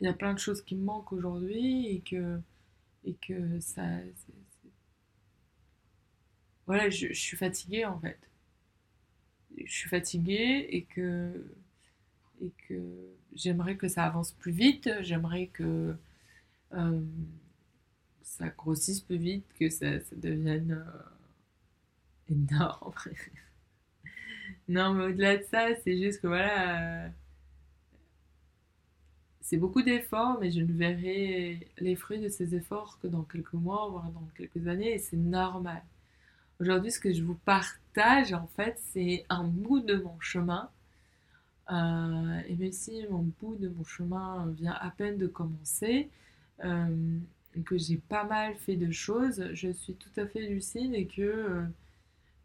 [0.00, 2.40] il y a plein de choses qui me manquent aujourd'hui et que,
[3.04, 3.82] et que ça.
[6.66, 8.18] Voilà, je, suis fatiguée en fait.
[9.66, 11.44] Je suis fatiguée et que,
[12.40, 12.80] et que
[13.34, 15.96] j'aimerais que ça avance plus vite, j'aimerais que
[16.74, 17.00] euh,
[18.22, 20.84] ça grossisse plus vite, que ça, devienne
[22.28, 22.94] énorme.
[24.68, 27.06] Non, mais au-delà de ça, c'est juste que voilà.
[27.06, 27.08] Euh,
[29.40, 33.52] c'est beaucoup d'efforts, mais je ne verrai les fruits de ces efforts que dans quelques
[33.54, 35.82] mois, voire dans quelques années, et c'est normal.
[36.62, 40.70] Aujourd'hui, ce que je vous partage, en fait, c'est un bout de mon chemin.
[41.72, 46.08] Euh, et même si mon bout de mon chemin vient à peine de commencer,
[46.64, 47.18] euh,
[47.64, 51.66] que j'ai pas mal fait de choses, je suis tout à fait lucide et que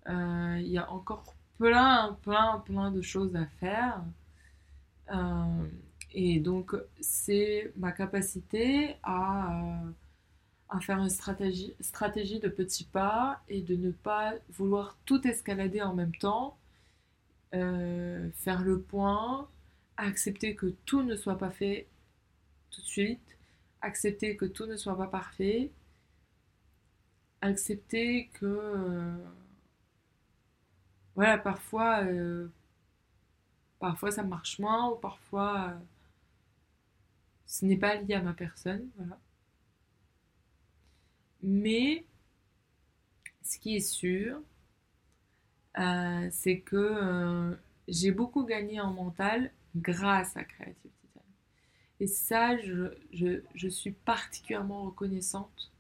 [0.08, 4.02] il y a encore plein, plein, plein de choses à faire.
[5.14, 5.68] Euh,
[6.14, 9.92] et donc, c'est ma capacité à, euh,
[10.70, 11.76] à faire une stratégie,
[12.40, 16.58] de petits pas et de ne pas vouloir tout escalader en même temps,
[17.56, 19.48] euh, faire le point,
[19.98, 21.88] accepter que tout ne soit pas fait
[22.72, 23.38] tout de suite,
[23.82, 25.72] accepter que tout ne soit pas parfait,
[27.42, 29.18] accepter que
[31.16, 32.48] voilà, parfois, euh,
[33.80, 35.80] parfois ça marche moins, ou parfois euh,
[37.48, 39.18] ce n'est pas lié à ma personne, voilà.
[41.44, 42.06] Mais
[43.44, 44.42] ce qui est sûr,
[45.80, 47.58] euh, c'est que
[47.88, 51.26] j'ai beaucoup gagné en mental grâce à Creative Design.
[52.00, 55.72] Et ça, je, suis particulièrement reconnaissante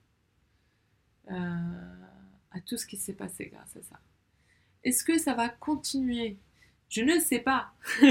[1.29, 3.99] à tout ce qui s'est passé grâce à ça.
[4.83, 6.37] Est-ce que ça va continuer?
[6.89, 7.73] Je ne sais pas.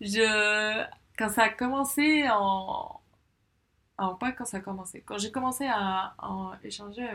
[0.00, 0.84] je...
[1.18, 3.01] quand ça a commencé en...
[4.02, 7.06] Alors pas quand ça a commencé, quand j'ai commencé à, échanger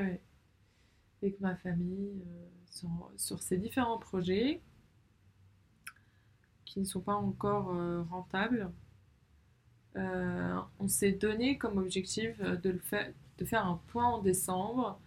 [1.21, 4.61] avec, ma famille euh, sur, ces différents projets
[6.63, 8.71] qui ne sont pas encore euh, rentables,
[9.97, 14.97] euh, on s'est donné comme objectif de, le faire, de faire un point en décembre.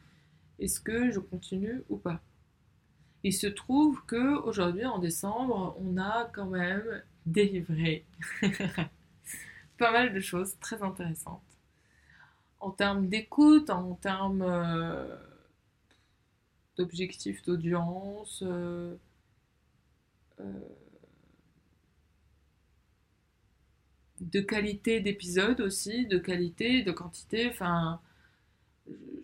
[0.59, 2.21] Est-ce que je continue ou pas?
[3.23, 8.05] Il se trouve que aujourd'hui en décembre, on a quand même délivré
[9.79, 11.50] pas mal de choses très intéressantes.
[12.61, 15.17] En termes d'écoute, en termes euh,
[16.77, 18.97] d'objectifs d'audience, euh,
[24.21, 27.49] de qualité d'épisode aussi, de qualité, de quantité.
[27.49, 28.01] Enfin,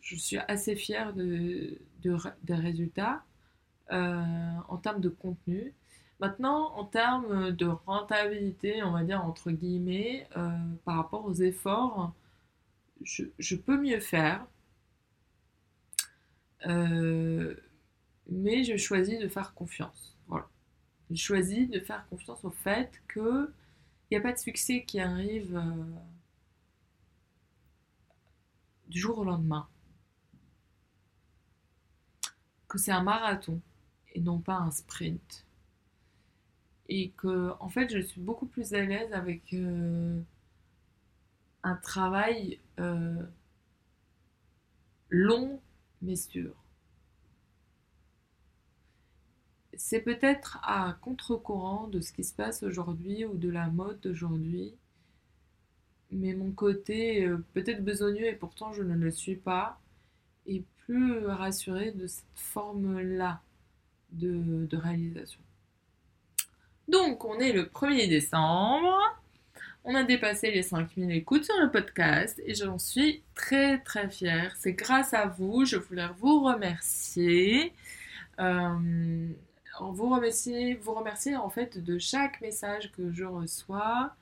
[0.01, 3.25] je suis assez fière de, des résultats
[3.93, 4.23] euh,
[4.69, 5.75] en termes de contenu.
[6.21, 10.51] Maintenant, en termes de rentabilité, on va dire entre guillemets, euh,
[10.85, 12.15] par rapport aux efforts,
[13.03, 14.47] je, peux mieux faire.
[16.67, 17.55] Euh,
[18.29, 20.17] mais je choisis de faire confiance.
[20.27, 20.49] Voilà.
[21.11, 23.53] Je choisis de faire confiance au fait que
[24.11, 25.85] il n'y a pas de succès qui arrive euh,
[28.89, 29.69] du jour au lendemain.
[32.69, 33.61] Que c'est un marathon
[34.15, 35.45] et non pas un sprint.
[36.89, 40.21] Et que, en fait, je suis beaucoup plus à l'aise avec euh,
[41.65, 43.23] un travail euh,
[45.11, 45.61] long
[46.03, 46.55] mais sûr.
[49.77, 54.75] c'est peut-être à contre-courant de ce qui se passe aujourd'hui ou de la mode d'aujourd'hui.
[56.11, 59.79] Mais mon côté euh, peut-être besogneux et pourtant je ne le suis pas
[60.47, 63.41] est plus rassuré de cette forme-là
[64.13, 65.41] de, de réalisation.
[66.89, 68.97] Donc on est le 1er décembre.
[69.89, 74.53] On a dépassé les 5000 écoutes sur le podcast et j'en suis très très fière.
[74.59, 77.73] C'est grâce à vous, je voulais vous remercier.
[78.41, 79.29] Euh,
[79.81, 84.13] vous remercier, vous remercier en fait de chaque message que je reçois,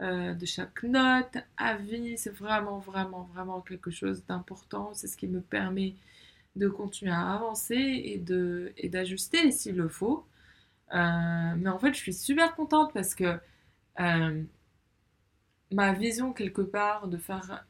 [0.00, 2.16] euh, de chaque note, avis.
[2.16, 4.94] C'est vraiment, vraiment, vraiment quelque chose d'important.
[4.94, 5.96] C'est ce qui me permet
[6.56, 10.24] de continuer à avancer et d'ajuster s'il le faut.
[10.94, 13.38] Euh, mais en fait, je suis super contente parce que
[15.72, 17.66] ma vision quelque part de faire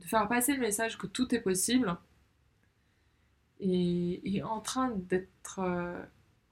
[0.00, 1.96] de faire passer le message que tout est possible
[3.60, 5.60] est, en train d'être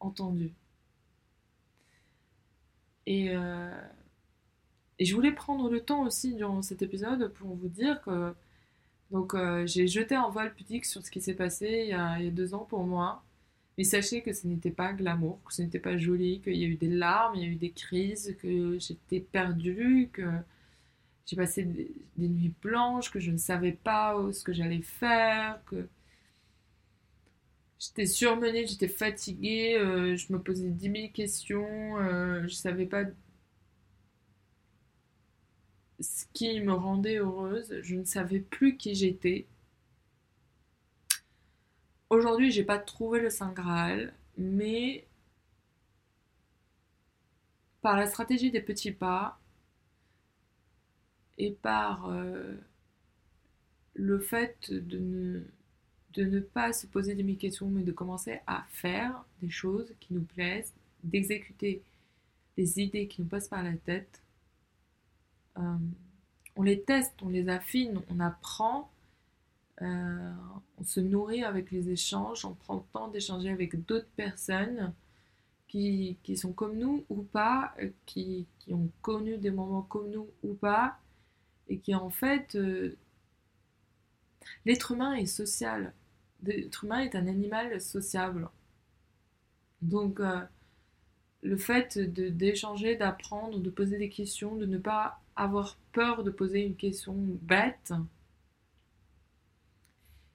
[0.01, 0.53] entendu.
[3.07, 3.71] Et, euh,
[4.99, 8.35] et, je voulais prendre le temps aussi durant cet épisode pour vous dire que
[9.13, 12.25] euh, j'ai jeté un voile pudique sur ce qui s'est passé il y, a, il
[12.27, 13.23] y, a, deux ans pour moi.
[13.79, 16.69] Mais sachez que ce n'était pas glamour, que ce n'était pas joli, qu'il y a
[16.69, 20.23] eu des larmes, il y a eu des crises, que j'étais perdue, que
[21.27, 21.95] j'ai passé des,
[22.29, 25.89] nuits blanches, que je ne savais pas ce que j'allais faire, que
[27.83, 33.05] J'étais surmenée, j'étais fatiguée, euh, je me posais 10 000 questions, euh, je savais pas
[36.01, 39.47] ce qui me rendait heureuse, je ne savais plus qui j'étais.
[42.09, 45.05] Aujourd'hui, j'ai pas trouvé le Saint Graal, mais
[47.81, 49.41] par la stratégie des petits pas
[51.39, 52.55] et par euh,
[53.95, 55.43] le fait de ne
[56.15, 60.13] de ne pas se poser des questions, mais de commencer à faire des choses qui
[60.13, 60.73] nous plaisent,
[61.03, 61.83] d'exécuter
[62.57, 64.21] des idées qui nous passent par la tête.
[65.59, 65.77] Euh,
[66.57, 68.91] on les teste, on les affine, on apprend,
[69.81, 70.33] euh,
[70.79, 74.93] on se nourrit avec les échanges, on prend le temps d'échanger avec d'autres personnes
[75.69, 80.53] qui, sont comme nous ou pas, euh, qui, ont connu des moments comme nous ou
[80.53, 80.99] pas,
[81.69, 82.57] et qui en fait...
[84.65, 85.93] L'être humain est social
[86.43, 88.49] l'être humain est un animal sociable.
[89.81, 90.41] Donc, euh,
[91.43, 96.61] le fait d'échanger, d'apprendre, de poser des questions, de ne pas avoir peur de poser
[96.61, 97.93] une question bête,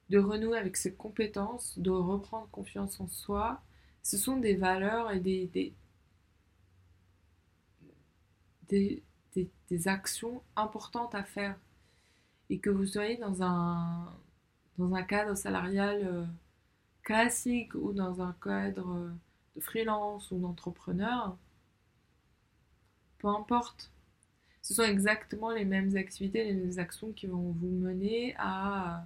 [0.09, 3.61] de renouer avec ses compétences, de reprendre confiance en soi,
[4.03, 5.73] ce sont des valeurs et des, des,
[8.69, 9.03] des
[9.85, 11.55] actions importantes à faire.
[12.49, 14.13] Et que vous soyez dans un,
[14.77, 16.25] dans un cadre salarial euh,
[17.03, 19.11] classique ou dans un cadre euh,
[19.55, 21.37] de freelance ou d'entrepreneur,
[23.19, 23.91] peu importe.
[24.61, 29.05] Ce sont exactement les mêmes activités, les mêmes actions qui vont vous mener à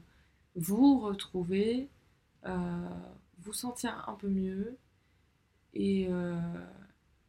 [0.55, 1.88] vous retrouver,
[2.45, 2.89] euh,
[3.39, 4.78] vous sentir un peu mieux
[5.74, 6.09] et,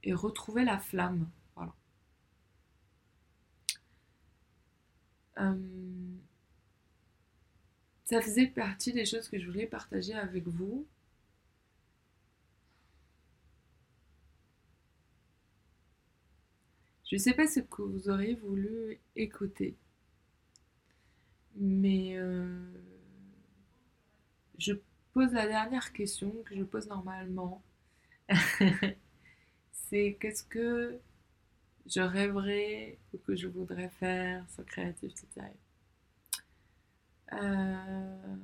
[0.02, 1.28] et retrouver la flamme.
[1.54, 1.72] Voilà.
[5.38, 5.54] Euh,
[8.04, 10.86] ça faisait partie des choses que je voulais partager avec vous.
[17.08, 19.76] Je ne sais pas ce que vous auriez voulu écouter,
[21.56, 22.46] mais euh,
[24.58, 24.72] je
[25.12, 27.62] pose la dernière question que je pose normalement.
[29.72, 30.98] C'est qu'est-ce que
[31.86, 35.54] je rêverais ou que je voudrais faire sur Creative Time.
[37.32, 38.36] Euh,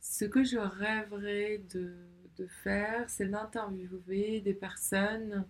[0.00, 1.96] ce que je rêverais de,
[2.46, 5.46] faire, c'est d'interviewer des personnes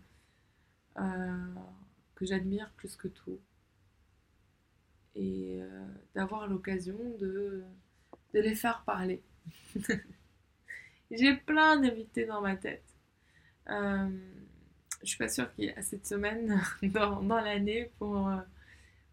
[0.98, 1.55] euh,
[2.14, 3.40] que j'admire plus que tout.
[5.14, 7.64] Et euh, d'avoir l'occasion de,
[8.32, 9.22] les faire parler.
[11.11, 12.84] J'ai plein d'invités dans ma tête.
[15.05, 18.36] Je suis pas sûre qu'il y ait assez de semaines dans, l'année pour, euh,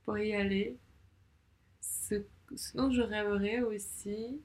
[0.05, 0.77] pour y aller.
[1.81, 2.15] Ce,
[2.75, 4.41] dont je rêverais aussi,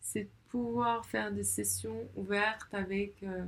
[0.00, 3.44] c'est de pouvoir faire des sessions ouvertes avec, euh,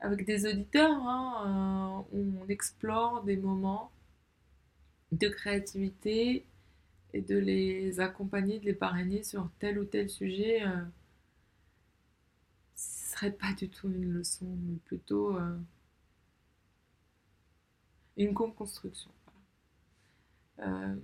[0.00, 3.90] avec des auditeurs hein, euh, où on explore des moments
[5.12, 6.44] de créativité
[7.12, 10.62] et de les accompagner, de les parrainer sur tel ou tel sujet
[13.28, 15.56] pas du tout une leçon, mais plutôt euh,
[18.16, 19.10] une co-construction.
[20.60, 20.96] Euh,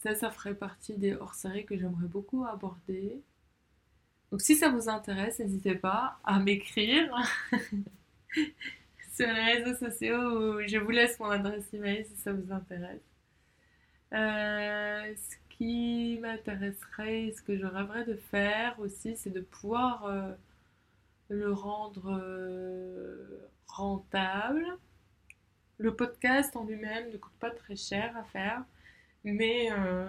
[0.00, 3.20] ça, ça ferait partie des hors-séries que j'aimerais beaucoup aborder.
[4.30, 7.14] Donc si ça vous intéresse, n'hésitez pas à m'écrire
[9.14, 13.00] sur les réseaux sociaux je vous laisse mon adresse email si ça vous intéresse.
[14.12, 20.36] Euh, ce qui m'intéresserait, ce que je rêverais de faire aussi, c'est de pouvoir
[21.28, 24.64] le rendre euh, rentable.
[25.78, 28.64] Le podcast en lui-même ne coûte pas très cher à faire,
[29.24, 30.08] mais, euh,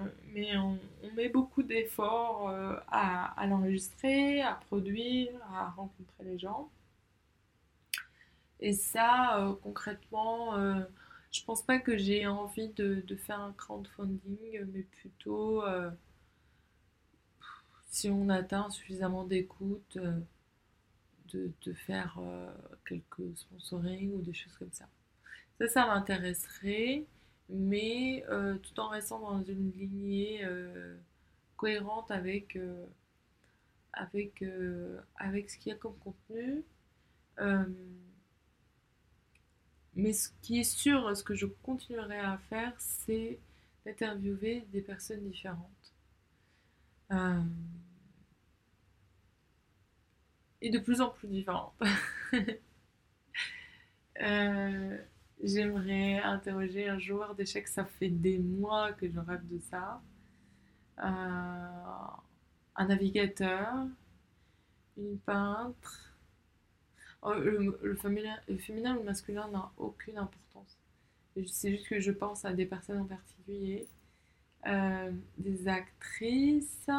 [0.55, 0.78] on,
[1.15, 6.72] met beaucoup d'efforts euh, à, l'enregistrer, à produire, à rencontrer les gens.
[8.61, 10.57] Et ça, concrètement,
[11.32, 15.63] je pense pas que j'ai envie de, faire un crowdfunding, mais plutôt
[17.89, 19.97] si on atteint suffisamment d'écoute
[21.34, 22.51] de, faire euh,
[22.88, 24.88] quelques sponsoring ou des choses comme ça.
[25.59, 27.05] Ça, ça m'intéresserait,
[27.49, 30.95] mais euh, tout en restant dans une lignée euh,
[31.57, 32.57] cohérente avec,
[33.93, 34.43] avec,
[35.15, 36.63] avec ce qu'il y a comme contenu.
[39.95, 43.39] mais ce qui est sûr, ce que je continuerai à faire, c'est
[43.86, 45.93] d'interviewer des personnes différentes
[50.62, 51.74] et de plus en plus différentes.
[54.22, 54.97] Euh,
[55.41, 60.01] j'aimerais interroger un joueur d'échecs, ça fait des mois que je rêve de ça.
[61.01, 61.03] Euh,
[62.76, 63.74] un navigateur,
[64.97, 66.14] une peintre.
[67.22, 68.53] Oh, le, féminin, ou
[68.99, 70.78] le masculin n'a aucune importance.
[71.45, 73.88] C'est juste que je pense à des personnes en particulier.
[74.68, 76.89] Euh, des actrices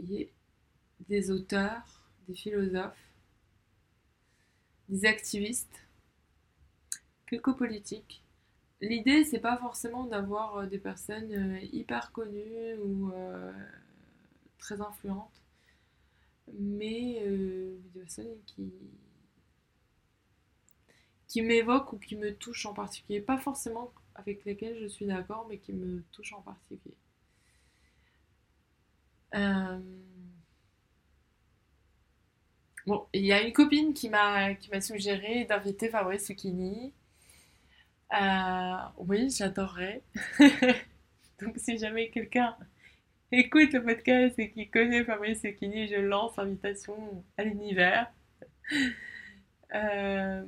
[0.00, 3.06] des auteurs, des philosophes,
[4.88, 5.86] des activistes,
[7.26, 8.22] quelques politiques.
[8.80, 13.52] L'idée, c'est pas forcément d'avoir euh, des personnes euh, hyper connues ou euh,
[14.58, 15.42] très influentes,
[16.58, 18.72] mais des personnes qui,
[21.26, 23.20] qui m'évoquent ou qui me touchent en particulier.
[23.20, 26.96] Pas forcément avec lesquelles je suis d'accord, mais qui me touchent en particulier.
[29.36, 29.78] Euh,
[32.86, 36.92] bon, il y a une copine qui m'a suggéré d'inviter Fabrice Zucchini.
[38.12, 40.02] Euh, oui, j'adorerais.
[41.40, 42.56] Donc si jamais quelqu'un
[43.32, 48.10] écoute le podcast et qui connaît Fabrice Zucchini, je lance invitation à l'univers.
[49.74, 50.44] Euh,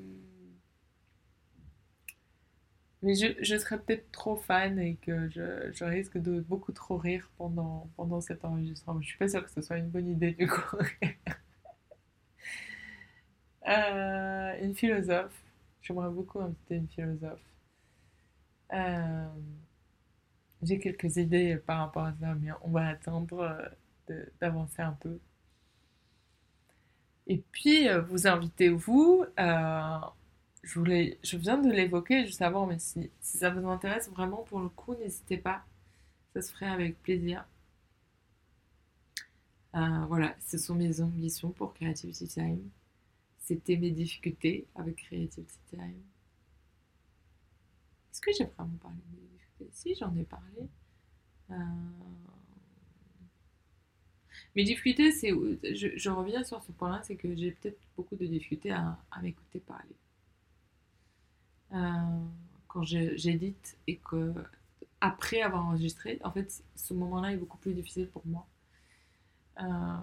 [3.03, 7.89] mais je, serais peut-être trop fan et que je, risque de beaucoup trop rire pendant,
[7.97, 9.01] pendant cet enregistrement.
[9.01, 10.77] Je suis pas sûre que ce soit une bonne idée du coup.
[13.69, 15.43] euh, une philosophe.
[15.83, 17.41] J'aimerais beaucoup inviter une philosophe.
[18.73, 19.29] Euh,
[20.63, 23.41] J'ai quelques idées par rapport à ça, mais on va attendre
[24.11, 25.19] euh, d'avancer un peu.
[27.27, 29.99] Et puis, vous invitez vous euh,
[30.63, 34.61] je, voulais, je viens de l'évoquer juste avant, mais si, ça vous intéresse vraiment pour
[34.61, 35.65] le coup, n'hésitez pas.
[36.35, 37.47] Ça se ferait avec plaisir.
[39.75, 42.71] Euh, voilà, ce sont mes ambitions pour Creativity Time.
[43.41, 46.03] c'était mes difficultés avec Creative Time.
[48.13, 49.71] Est-ce que j'ai vraiment parlé de mes difficultés?
[49.73, 50.69] Si, j'en ai parlé.
[51.51, 51.55] Euh,
[54.57, 55.31] mes difficultés, c'est.
[55.31, 59.95] Je, reviens sur ce point-là, c'est que j'ai peut-être beaucoup de difficultés à, m'écouter parler.
[61.73, 62.25] Euh,
[62.67, 64.33] quand j'édite et que
[65.01, 68.47] après avoir enregistré, en fait, ce moment-là est beaucoup plus difficile pour moi.
[69.61, 69.97] Euh,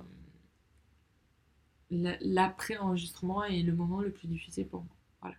[1.91, 4.95] L'après-enregistrement est le moment le plus difficile pour moi.
[5.21, 5.35] Voilà.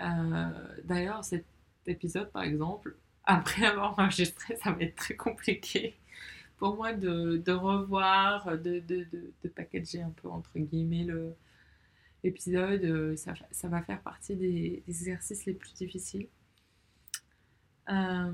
[0.00, 1.46] Euh, D'ailleurs, cet
[1.86, 5.96] épisode, par exemple, après avoir enregistré, ça va être très compliqué
[6.58, 8.82] pour moi de, revoir, de,
[9.54, 11.36] packager un peu entre guillemets l'épisode.
[12.24, 16.28] Euh, ça, va faire partie des, exercices les plus difficiles.
[17.90, 18.32] Euh,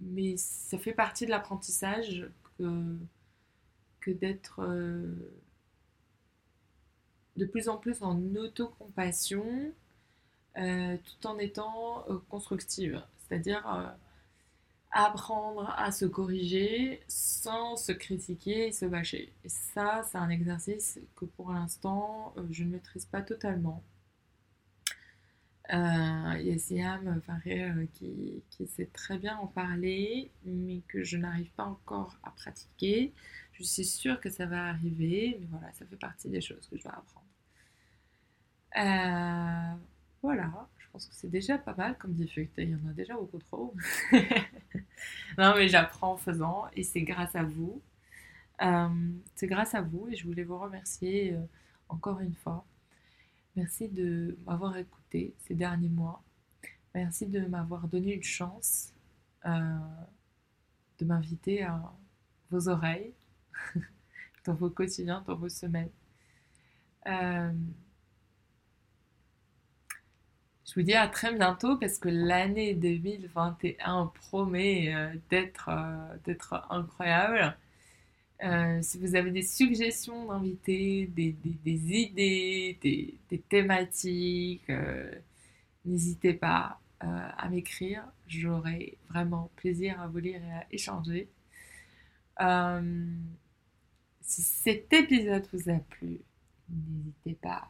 [0.00, 2.96] mais ça fait partie de l'apprentissage que,
[4.00, 5.14] que d'être euh,
[7.36, 9.72] de plus en plus en autocompassion
[10.56, 13.02] euh, tout en étant constructive.
[13.18, 13.94] C'est-à-dire
[14.90, 19.32] apprendre à se corriger sans se critiquer et se bâcher.
[19.44, 23.82] Et ça, c'est un exercice que pour l'instant, je ne maîtrise pas totalement.
[25.70, 31.04] Euh, il y a Siam euh, qui, qui, sait très bien en parler, mais que
[31.04, 33.12] je n'arrive pas encore à pratiquer.
[33.52, 36.78] Je suis sûre que ça va arriver, mais voilà, ça fait partie des choses que
[36.78, 37.26] je dois apprendre.
[38.76, 39.76] Euh,
[40.22, 42.62] voilà, je pense que c'est déjà pas mal comme difficulté.
[42.64, 43.74] Il y en a déjà beaucoup trop.
[45.38, 47.80] non, mais j'apprends en faisant et c'est grâce à vous.
[49.36, 51.36] c'est grâce à vous et je voulais vous remercier
[51.88, 52.64] encore une fois
[53.58, 56.22] Merci de m'avoir écouté ces derniers mois.
[56.94, 58.92] Merci de m'avoir donné une chance
[59.46, 59.78] euh,
[61.00, 61.92] de m'inviter à
[62.52, 63.12] vos oreilles,
[64.44, 65.90] dans vos quotidiens, dans vos semaines.
[70.68, 75.70] Euh, je vous dis à très bientôt parce que l'année 2021 promet euh, d'être
[76.70, 77.56] incroyable.
[78.44, 85.10] Euh, si vous avez des suggestions d'invités, des, idées, des, thématiques, euh,
[85.84, 87.06] n'hésitez pas euh,
[87.36, 88.04] à m'écrire.
[88.28, 91.28] J'aurai vraiment plaisir à vous lire et à échanger.
[94.20, 96.20] si cet épisode vous a plu,
[96.68, 97.68] n'hésitez pas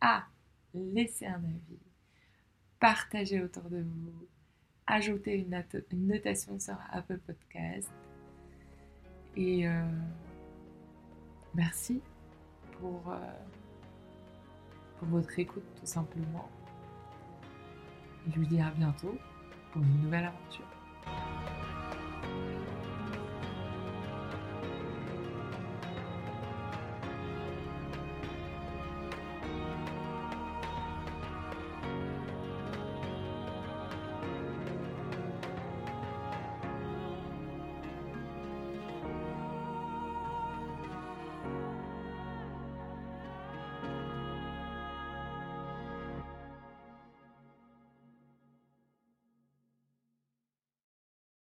[0.00, 0.24] à
[0.72, 1.78] laisser un avis,
[2.80, 4.26] partager autour de vous,
[4.86, 5.62] ajouter une,
[5.92, 7.90] une notation sur Apple Podcast
[9.36, 9.84] et euh,
[11.54, 12.00] merci
[12.80, 13.16] pour, euh,
[14.98, 16.48] pour votre écoute tout simplement.
[18.26, 19.16] Et je vous dis à bientôt
[19.72, 20.66] pour une nouvelle aventure.